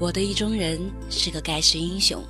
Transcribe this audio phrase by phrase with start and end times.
[0.00, 0.78] 我的意中人
[1.10, 2.22] 是个盖世英雄，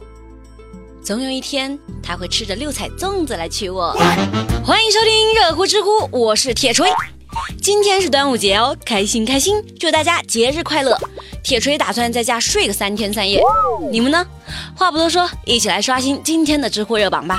[1.04, 3.92] 总有一天他会吃着六彩粽子来娶我。
[4.64, 6.88] 欢迎收听热乎知乎，我是铁锤。
[7.60, 10.98] 今天是端午节哦，开心开心，祝大家节日快乐。
[11.44, 13.38] 铁锤打算在家睡个三天三夜，
[13.90, 14.26] 你们呢？
[14.74, 17.38] 话不多说，一起来刷新今天的知乎热榜吧。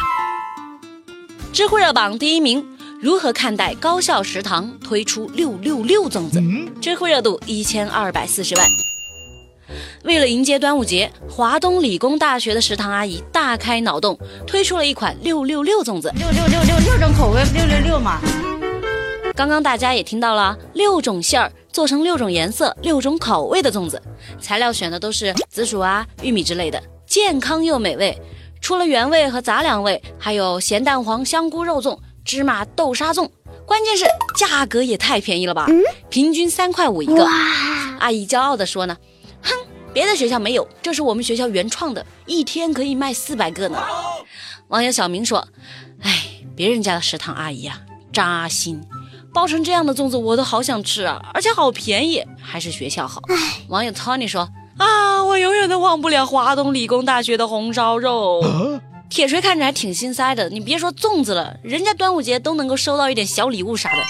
[1.52, 2.64] 知乎热榜第一名：
[3.02, 6.40] 如何看待高校食堂推出六六六粽子？
[6.80, 8.68] 知乎热度一千二百四十万。
[10.04, 14.18] 为了迎接端午节，华东理工大学的食堂阿姨大开脑洞，
[14.48, 16.12] 推出了一款六六六粽子。
[16.16, 18.20] 六六六六六种口味，六六六嘛。
[19.36, 24.02] 刚刚大家也听到了，六种馅儿做成六种颜色、六种口味的粽子，
[24.42, 28.22] 材料选的都是紫薯啊、玉米之类的，健康又美味。
[28.62, 33.30] 除了原味和杂粮味，还有咸蛋黄香菇肉粽、芝麻豆沙粽，
[33.66, 34.04] 关键是
[34.36, 35.68] 价格也太便宜了吧，
[36.10, 37.26] 平均三块五一个。
[38.00, 39.09] 阿姨骄傲地说呢，哼，
[39.94, 43.82] 别的学校没有，这是我们学校原创的，一天可以卖四百个呢。
[44.68, 45.48] 网友小明说，
[46.02, 47.82] 哎，别人家的食堂阿姨啊，
[48.14, 48.82] 扎心。
[49.32, 51.22] 包成这样的粽子，我都好想吃啊！
[51.34, 53.22] 而且好便宜，还是学校好。
[53.68, 58.44] 网友 Tony 说：“啊，我永远都忘不了华东理工大学的红烧肉。”
[59.08, 60.50] 铁锤看着还挺心塞的。
[60.50, 64.04] 你别说粽子了，人家端午节都能够收到一点小礼物啥的。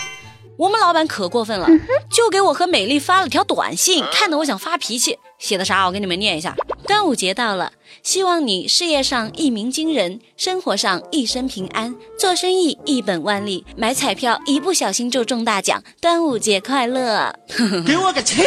[0.59, 1.69] 我们老板可过分了，
[2.11, 5.17] 就给我和美丽发了条短信，看得我想发脾气。
[5.38, 5.85] 写的啥？
[5.85, 6.53] 我给你们念一下。
[6.85, 7.71] 端午节到了，
[8.03, 15.81] 希望你事业上一鸣惊人，生活上一生平安，做生意一本万利，买彩票一不小心就中大奖。
[16.01, 17.33] 端午节快乐！
[17.88, 18.44] 给我个气！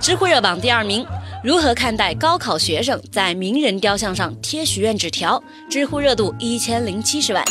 [0.00, 1.06] 知乎热榜第二名，
[1.44, 5.40] 如何看待高考学生在名人雕像上贴许愿纸条？
[5.70, 7.44] 知乎热度一千零七十万。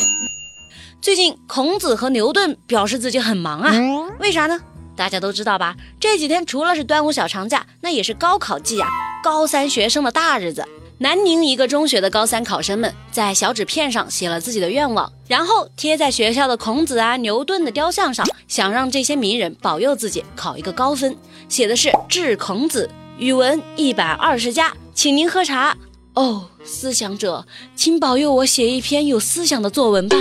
[1.04, 3.74] 最近，孔子和牛顿表示自己很忙啊，
[4.22, 4.58] 为啥呢？
[4.96, 5.76] 大家都知道吧？
[6.00, 8.88] 这几天除了是端午小长假，那也是高考季啊，
[9.22, 10.66] 高三学生的大日子。
[11.00, 21.14] 南宁一个中学的高三考生们在小纸片上写了自己的愿望，然后贴在学校的孔子啊、牛顿的雕像上，想让这些名人保佑自己考一个高分。
[21.50, 25.76] 写的是致孔子，语文一百二十加，请您喝茶。
[26.16, 30.18] 哦，思想者，请保佑我写一篇有思想的作文吧。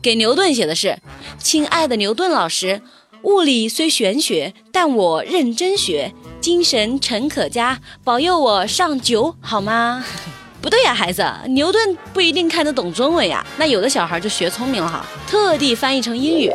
[0.00, 0.98] 给牛顿写的是
[1.38, 2.80] ：“亲爱的牛顿老师，
[3.22, 10.04] 物理虽玄学，但我认真学，精神诚可嘉，保佑我上九好吗？”
[10.62, 13.44] 不对呀，孩子，牛顿不一定看得懂中文呀。
[13.56, 16.52] 那有的小孩就学聪明了哈，特地翻译成英语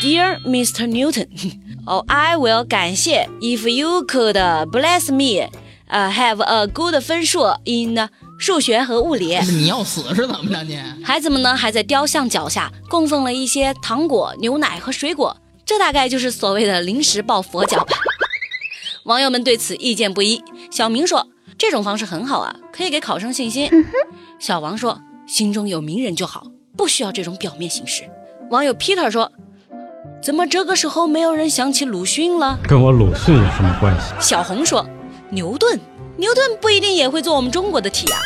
[0.00, 0.86] ：“Dear Mr.
[0.86, 1.26] Newton，
[1.84, 4.36] 哦，I will 感谢，if you could
[4.70, 5.50] bless me。”
[5.88, 8.08] 呃，have a good 分数 in
[8.38, 9.38] 数学和物理。
[9.48, 10.78] 你要死是怎么着你？
[11.04, 17.96] 孩子们呢，还在雕像脚下供奉了一些糖果、牛奶和水果，这大概就是所谓的临时抱佛脚吧。
[19.04, 20.42] 网友们对此意见不一。
[20.70, 23.70] 小明说，这种方式很好啊，可以给考生信心。
[24.38, 28.02] 小王说，心中有名人就好，不需要这种表面形式。
[28.50, 29.30] 网友 Peter 说，
[30.20, 32.58] 怎么这个时候没有人想起鲁迅了？
[32.68, 34.12] 跟我鲁迅有什么关系？
[34.20, 34.84] 小红说。
[35.30, 35.78] 牛顿，
[36.16, 38.18] 牛顿不一定也会做我们中国的题啊。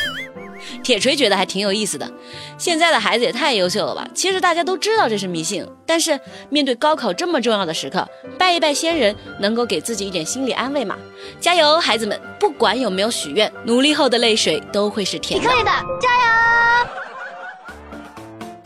[0.83, 2.11] 铁锤觉得还挺有意思的。
[2.59, 4.07] 现在的孩子也太优秀了吧？
[4.15, 6.19] 其实大家都知道这是迷信，但是
[6.49, 8.07] 面对高考这么重要的时刻，
[8.39, 10.97] 拜一拜先人，能够给自己一点心理安慰嘛。
[11.41, 12.21] 加油，孩子们！
[12.39, 15.49] 不管有没有许愿，努力后的泪水都会是甜的。
[15.49, 16.91] 你可以的，加油！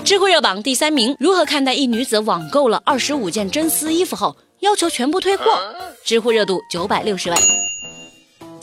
[0.04, 5.44] 知乎热榜第三名：如何看待一女子网购了二十五件真丝衣服后要求全部退货？
[6.04, 7.38] 知乎热度九百六十万。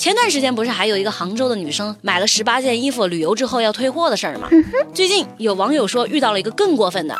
[0.01, 4.49] 前段时间不是还有一个杭州的女生买了十八件衣服旅游之后要退货的事儿吗？
[4.95, 7.15] 最近有网友说遇到了一个更过分的，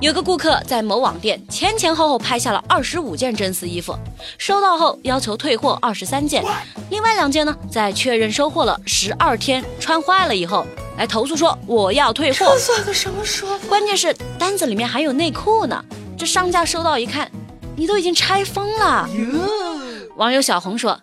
[0.00, 3.98] 有个顾客在某网店前前后后拍下了二十五件真丝衣服，
[4.38, 6.44] 收到后要求退货二十三件，
[6.88, 10.64] 另外两件呢在确认收货了十二天穿坏了以后
[10.96, 12.38] 来投诉说我要退货。
[12.38, 13.66] 这算个什么说法？
[13.66, 15.84] 关键是单子里面还有内裤呢，
[16.16, 17.28] 这商家收到一看，
[17.74, 19.08] 你都已经拆封了。
[20.14, 20.96] 网友小红说。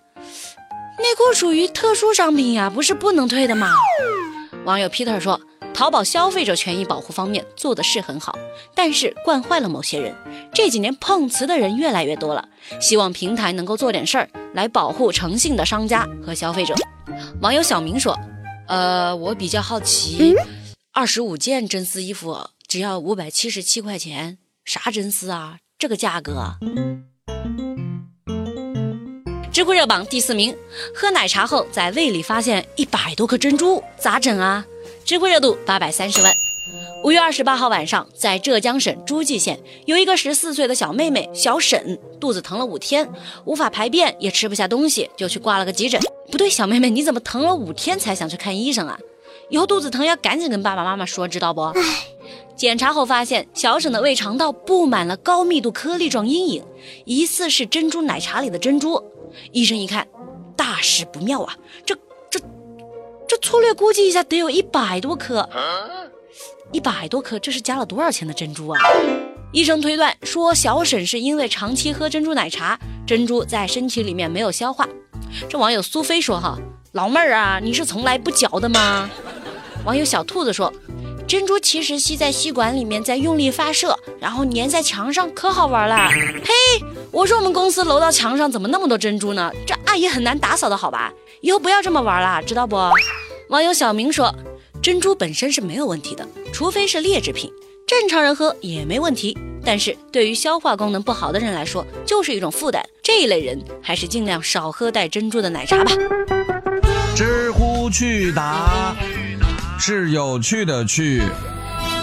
[1.01, 3.67] 内裤属于特殊商品呀，不是不能退的吗？
[4.65, 5.41] 网友 Peter 说，
[5.73, 8.37] 淘宝消费者权益保护方面做的是很好，
[8.75, 10.15] 但是惯坏了某些人。
[10.53, 12.47] 这几年碰瓷的人越来越多了，
[12.79, 16.75] 希望平台能够做点事儿来保护诚信的商家和消费者。
[17.41, 18.15] 网友小明说，
[18.67, 20.35] 呃，我比较好奇，
[20.93, 25.57] 二十五件真丝衣服只要五百七十七块钱，啥真丝啊？
[25.79, 26.57] 这个价格？
[29.61, 30.57] 知乎热榜第四名，
[30.91, 34.65] 喝奶茶后在胃里发现一百多颗珍珠，咋整啊？
[35.05, 36.33] 知乎热度八百三十万。
[37.03, 43.07] 五月二十八号晚上，在浙江省诸暨县，有一个十四岁的小妹妹小沈，肚子疼了五天，
[43.45, 46.01] 无法排便，也吃不下东西，就去挂了个急诊。
[46.31, 48.97] 不对，小妹妹，你怎么疼了五天才想去看医生啊？
[49.49, 51.71] 以后肚子疼要赶紧跟爸爸妈妈说，知道不？
[52.55, 56.63] 检查后发现，小沈的胃肠道布满了高密度颗粒状阴影，
[57.05, 59.10] 疑似是珍珠奶茶里的珍珠。
[59.51, 60.07] 医生一看，
[60.55, 61.55] 大事不妙啊！
[61.85, 61.95] 这、
[62.29, 62.39] 这、
[63.27, 65.47] 这，粗略估计一下，得有一百多颗。
[66.71, 68.79] 一百多颗，这是加了多少钱的珍珠啊？
[69.51, 74.87] 医生推断说，小沈是因为长期喝珍珠奶茶，珍珠在身体里面没有消化。
[75.49, 76.57] 这网友苏菲说：“哈，
[76.93, 79.09] 老妹儿啊，你是从来不嚼的吗？”
[79.83, 80.71] 网友小兔子说
[81.27, 86.53] ：“珍珠其实吸在吸管里面，在用力发射，然后粘在墙上，可好玩了。”嘿，
[87.21, 89.51] 我说我们公司楼道墙上怎么那么多珍珠呢？
[89.67, 91.13] 这阿姨很难打扫的好吧？
[91.41, 92.75] 以后不要这么玩了，知道不？
[93.49, 94.33] 网友小明说。
[94.81, 97.53] 珍珠本身是没有问题的，除非是劣质品，
[97.85, 99.37] 正常人喝也没问题。
[99.63, 102.83] 但是对于消化功能不好的人来说，就是一种负担。
[103.03, 105.91] 这一类人还是尽量少喝带珍珠的奶茶吧。
[107.15, 108.95] 知乎趣答
[109.79, 111.21] 是有趣的趣。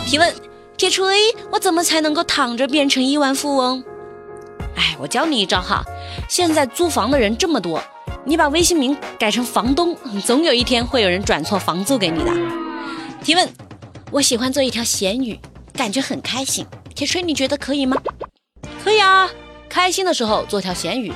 [0.07, 0.33] 提问：
[0.77, 3.83] 铁锤，我怎么才能够躺着变成亿万富翁？
[4.79, 5.85] 哎，我教你一招哈。
[6.29, 7.83] 现在租房的人这么多，
[8.25, 12.31] 你把微信名改成房东，总有一天会有人转错房租给你的。
[13.21, 13.49] 提问：
[14.13, 15.39] 我喜欢做一条咸鱼，
[15.73, 16.65] 感觉很开心。
[16.95, 17.97] 铁锤，你觉得可以吗？
[18.85, 19.29] 可以啊，
[19.69, 21.13] 开心的时候做条咸鱼，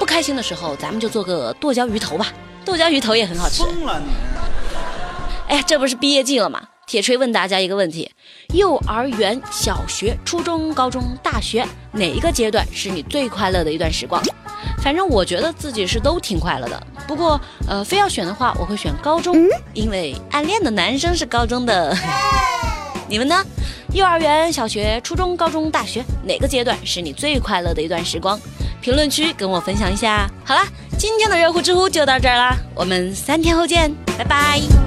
[0.00, 2.26] 不开心的时候咱们就做个剁椒鱼头吧。
[2.64, 3.62] 剁椒鱼头也很好吃。
[3.62, 4.06] 疯了你！
[5.48, 6.60] 哎呀，这不是毕业季了吗？
[6.86, 8.08] 铁锤问大家一个问题：
[8.54, 14.22] 幼儿园、小学、初中、高中、大学，哪一个阶段是你最快乐的一段时光？
[14.80, 16.86] 反正我觉得自己是都挺快乐的。
[17.08, 21.92] 不过，呃，非要选的话，我会选高中，因为暗恋的男生是高中的。
[23.10, 23.44] 你们呢？
[23.92, 28.38] 幼儿园、小学、初中、高中、大学，哪个阶段是你最快乐的一段时光？
[28.80, 30.30] 评论区跟我分享一下。
[30.44, 30.60] 好了，
[30.96, 34.85] 今天的热乎知乎就到这儿啦，我们三天后见，拜拜。